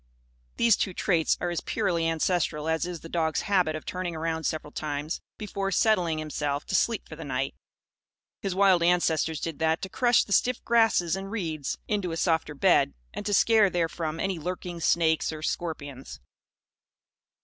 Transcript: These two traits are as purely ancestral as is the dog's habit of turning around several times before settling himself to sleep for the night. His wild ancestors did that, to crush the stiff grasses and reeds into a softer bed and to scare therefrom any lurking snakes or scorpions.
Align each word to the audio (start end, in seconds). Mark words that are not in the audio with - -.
These 0.57 0.77
two 0.77 0.95
traits 0.95 1.37
are 1.39 1.51
as 1.51 1.61
purely 1.61 2.09
ancestral 2.09 2.67
as 2.67 2.87
is 2.87 3.01
the 3.01 3.07
dog's 3.07 3.41
habit 3.41 3.75
of 3.75 3.85
turning 3.85 4.15
around 4.15 4.45
several 4.47 4.71
times 4.71 5.21
before 5.37 5.69
settling 5.69 6.17
himself 6.17 6.65
to 6.65 6.73
sleep 6.73 7.07
for 7.07 7.15
the 7.15 7.23
night. 7.23 7.53
His 8.41 8.55
wild 8.55 8.81
ancestors 8.81 9.39
did 9.39 9.59
that, 9.59 9.79
to 9.83 9.89
crush 9.89 10.23
the 10.23 10.33
stiff 10.33 10.65
grasses 10.65 11.15
and 11.15 11.29
reeds 11.29 11.77
into 11.87 12.11
a 12.11 12.17
softer 12.17 12.55
bed 12.55 12.95
and 13.13 13.23
to 13.27 13.33
scare 13.35 13.69
therefrom 13.69 14.19
any 14.19 14.39
lurking 14.39 14.79
snakes 14.79 15.31
or 15.31 15.43
scorpions. 15.43 16.19